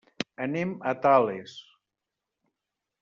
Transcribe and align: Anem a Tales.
Anem 0.45 0.71
a 0.91 0.95
Tales. 1.03 1.53